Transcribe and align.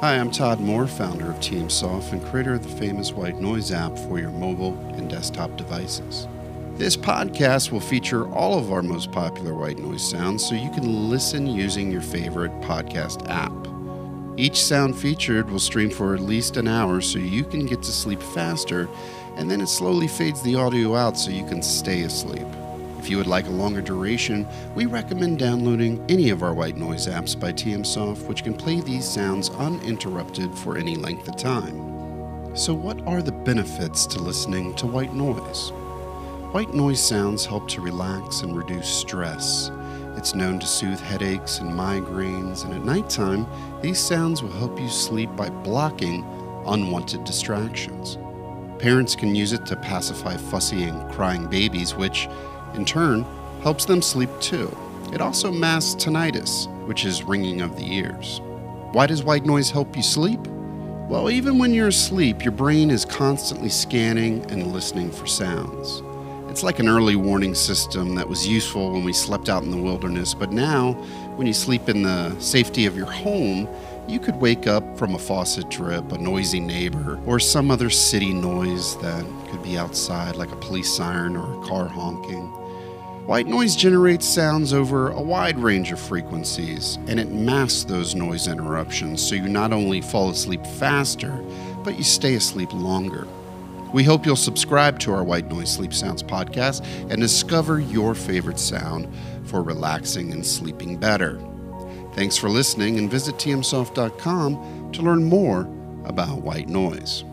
Hi, 0.00 0.18
I'm 0.18 0.30
Todd 0.30 0.60
Moore, 0.60 0.86
founder 0.86 1.30
of 1.30 1.36
TMSoft 1.36 2.12
and 2.12 2.22
creator 2.26 2.52
of 2.52 2.62
the 2.62 2.68
famous 2.68 3.12
White 3.12 3.40
Noise 3.40 3.72
app 3.72 3.96
for 3.96 4.18
your 4.18 4.30
mobile 4.30 4.76
and 4.94 5.08
desktop 5.08 5.56
devices. 5.56 6.28
This 6.74 6.98
podcast 6.98 7.72
will 7.72 7.80
feature 7.80 8.30
all 8.34 8.58
of 8.58 8.70
our 8.70 8.82
most 8.82 9.10
popular 9.10 9.54
white 9.54 9.78
noise 9.78 10.06
sounds 10.06 10.46
so 10.46 10.54
you 10.54 10.70
can 10.72 11.08
listen 11.08 11.46
using 11.46 11.90
your 11.90 12.02
favorite 12.02 12.52
podcast 12.60 13.26
app. 13.30 13.54
Each 14.38 14.62
sound 14.62 14.98
featured 14.98 15.48
will 15.48 15.58
stream 15.58 15.88
for 15.88 16.14
at 16.14 16.20
least 16.20 16.58
an 16.58 16.68
hour 16.68 17.00
so 17.00 17.18
you 17.18 17.42
can 17.42 17.64
get 17.64 17.82
to 17.82 17.90
sleep 17.90 18.20
faster, 18.20 18.90
and 19.36 19.50
then 19.50 19.62
it 19.62 19.68
slowly 19.68 20.08
fades 20.08 20.42
the 20.42 20.56
audio 20.56 20.94
out 20.94 21.16
so 21.16 21.30
you 21.30 21.46
can 21.46 21.62
stay 21.62 22.02
asleep. 22.02 22.46
If 23.06 23.10
you 23.10 23.18
would 23.18 23.28
like 23.28 23.46
a 23.46 23.50
longer 23.50 23.80
duration, 23.80 24.48
we 24.74 24.86
recommend 24.86 25.38
downloading 25.38 26.04
any 26.08 26.30
of 26.30 26.42
our 26.42 26.52
white 26.52 26.76
noise 26.76 27.06
apps 27.06 27.38
by 27.38 27.52
TMSoft, 27.52 28.26
which 28.26 28.42
can 28.42 28.52
play 28.52 28.80
these 28.80 29.08
sounds 29.08 29.48
uninterrupted 29.50 30.52
for 30.58 30.76
any 30.76 30.96
length 30.96 31.28
of 31.28 31.36
time. 31.36 32.56
So, 32.56 32.74
what 32.74 33.00
are 33.06 33.22
the 33.22 33.30
benefits 33.30 34.06
to 34.06 34.18
listening 34.18 34.74
to 34.74 34.88
white 34.88 35.14
noise? 35.14 35.70
White 36.50 36.74
noise 36.74 37.00
sounds 37.00 37.46
help 37.46 37.68
to 37.68 37.80
relax 37.80 38.40
and 38.40 38.56
reduce 38.56 38.88
stress. 38.88 39.70
It's 40.16 40.34
known 40.34 40.58
to 40.58 40.66
soothe 40.66 40.98
headaches 40.98 41.60
and 41.60 41.70
migraines, 41.70 42.64
and 42.64 42.74
at 42.74 42.84
nighttime, 42.84 43.46
these 43.82 44.00
sounds 44.00 44.42
will 44.42 44.50
help 44.50 44.80
you 44.80 44.88
sleep 44.88 45.30
by 45.36 45.48
blocking 45.48 46.24
unwanted 46.66 47.22
distractions. 47.22 48.18
Parents 48.80 49.14
can 49.14 49.34
use 49.34 49.52
it 49.52 49.64
to 49.66 49.76
pacify 49.76 50.36
fussy 50.36 50.82
and 50.82 51.10
crying 51.12 51.46
babies, 51.46 51.94
which, 51.94 52.28
in 52.76 52.84
turn, 52.84 53.24
helps 53.62 53.84
them 53.84 54.02
sleep 54.02 54.30
too. 54.40 54.74
It 55.12 55.20
also 55.20 55.50
masks 55.50 56.04
tinnitus, 56.04 56.66
which 56.86 57.04
is 57.04 57.22
ringing 57.22 57.60
of 57.60 57.76
the 57.76 57.92
ears. 57.92 58.40
Why 58.92 59.06
does 59.06 59.22
white 59.22 59.44
noise 59.44 59.70
help 59.70 59.96
you 59.96 60.02
sleep? 60.02 60.40
Well, 61.08 61.30
even 61.30 61.58
when 61.58 61.72
you're 61.72 61.88
asleep, 61.88 62.44
your 62.44 62.52
brain 62.52 62.90
is 62.90 63.04
constantly 63.04 63.68
scanning 63.68 64.44
and 64.50 64.72
listening 64.72 65.10
for 65.10 65.26
sounds. 65.26 66.02
It's 66.50 66.62
like 66.62 66.78
an 66.78 66.88
early 66.88 67.16
warning 67.16 67.54
system 67.54 68.14
that 68.14 68.28
was 68.28 68.48
useful 68.48 68.90
when 68.92 69.04
we 69.04 69.12
slept 69.12 69.48
out 69.48 69.62
in 69.62 69.70
the 69.70 69.76
wilderness, 69.76 70.34
but 70.34 70.52
now, 70.52 70.94
when 71.36 71.46
you 71.46 71.52
sleep 71.52 71.88
in 71.88 72.02
the 72.02 72.36
safety 72.40 72.86
of 72.86 72.96
your 72.96 73.10
home, 73.10 73.68
you 74.08 74.18
could 74.18 74.36
wake 74.36 74.66
up 74.66 74.96
from 74.96 75.14
a 75.14 75.18
faucet 75.18 75.68
drip, 75.68 76.12
a 76.12 76.18
noisy 76.18 76.60
neighbor, 76.60 77.20
or 77.26 77.38
some 77.38 77.70
other 77.70 77.90
city 77.90 78.32
noise 78.32 78.96
that 78.98 79.24
could 79.50 79.62
be 79.62 79.76
outside, 79.76 80.36
like 80.36 80.50
a 80.50 80.56
police 80.56 80.92
siren 80.92 81.36
or 81.36 81.62
a 81.62 81.66
car 81.66 81.86
honking. 81.86 82.50
White 83.26 83.48
noise 83.48 83.74
generates 83.74 84.24
sounds 84.24 84.72
over 84.72 85.10
a 85.10 85.20
wide 85.20 85.58
range 85.58 85.90
of 85.90 85.98
frequencies, 85.98 86.94
and 87.08 87.18
it 87.18 87.32
masks 87.32 87.82
those 87.82 88.14
noise 88.14 88.46
interruptions 88.46 89.20
so 89.20 89.34
you 89.34 89.48
not 89.48 89.72
only 89.72 90.00
fall 90.00 90.30
asleep 90.30 90.64
faster, 90.64 91.32
but 91.82 91.98
you 91.98 92.04
stay 92.04 92.36
asleep 92.36 92.72
longer. 92.72 93.26
We 93.92 94.04
hope 94.04 94.24
you'll 94.24 94.36
subscribe 94.36 95.00
to 95.00 95.12
our 95.12 95.24
White 95.24 95.50
Noise 95.50 95.72
Sleep 95.72 95.92
Sounds 95.92 96.22
podcast 96.22 96.86
and 97.10 97.20
discover 97.20 97.80
your 97.80 98.14
favorite 98.14 98.60
sound 98.60 99.12
for 99.44 99.60
relaxing 99.60 100.30
and 100.30 100.46
sleeping 100.46 100.96
better. 100.96 101.40
Thanks 102.14 102.36
for 102.36 102.48
listening 102.48 102.96
and 102.96 103.10
visit 103.10 103.34
tmsoft.com 103.38 104.92
to 104.92 105.02
learn 105.02 105.24
more 105.24 105.62
about 106.04 106.42
white 106.42 106.68
noise. 106.68 107.24